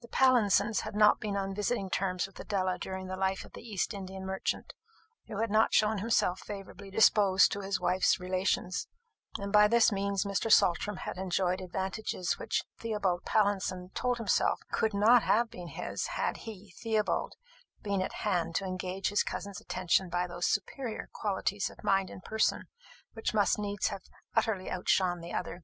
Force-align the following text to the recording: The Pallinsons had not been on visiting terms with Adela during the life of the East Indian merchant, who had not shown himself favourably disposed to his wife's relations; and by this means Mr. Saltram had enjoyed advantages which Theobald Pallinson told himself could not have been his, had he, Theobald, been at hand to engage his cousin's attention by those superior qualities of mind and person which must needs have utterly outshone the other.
The 0.00 0.08
Pallinsons 0.08 0.80
had 0.80 0.94
not 0.94 1.20
been 1.20 1.36
on 1.36 1.54
visiting 1.54 1.90
terms 1.90 2.26
with 2.26 2.40
Adela 2.40 2.78
during 2.78 3.06
the 3.06 3.18
life 3.18 3.44
of 3.44 3.52
the 3.52 3.60
East 3.60 3.92
Indian 3.92 4.24
merchant, 4.24 4.72
who 5.26 5.40
had 5.42 5.50
not 5.50 5.74
shown 5.74 5.98
himself 5.98 6.40
favourably 6.40 6.90
disposed 6.90 7.52
to 7.52 7.60
his 7.60 7.78
wife's 7.78 8.18
relations; 8.18 8.88
and 9.38 9.52
by 9.52 9.68
this 9.68 9.92
means 9.92 10.24
Mr. 10.24 10.50
Saltram 10.50 10.96
had 10.96 11.18
enjoyed 11.18 11.60
advantages 11.60 12.38
which 12.38 12.64
Theobald 12.78 13.26
Pallinson 13.26 13.90
told 13.92 14.16
himself 14.16 14.58
could 14.72 14.94
not 14.94 15.22
have 15.24 15.50
been 15.50 15.68
his, 15.68 16.06
had 16.12 16.38
he, 16.48 16.70
Theobald, 16.82 17.34
been 17.82 18.00
at 18.00 18.12
hand 18.24 18.54
to 18.54 18.64
engage 18.64 19.10
his 19.10 19.22
cousin's 19.22 19.60
attention 19.60 20.08
by 20.08 20.26
those 20.26 20.46
superior 20.46 21.10
qualities 21.12 21.68
of 21.68 21.84
mind 21.84 22.08
and 22.08 22.24
person 22.24 22.68
which 23.12 23.34
must 23.34 23.58
needs 23.58 23.88
have 23.88 24.00
utterly 24.34 24.70
outshone 24.70 25.20
the 25.20 25.34
other. 25.34 25.62